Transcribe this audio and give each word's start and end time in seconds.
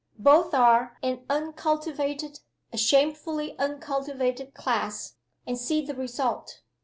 Both 0.17 0.55
are 0.55 0.97
an 1.03 1.23
uncultivated, 1.29 2.39
a 2.73 2.77
shamefully 2.79 3.55
uncultivated, 3.59 4.55
class 4.55 5.15
and 5.45 5.59
see 5.59 5.85
the 5.85 5.93
result! 5.93 6.61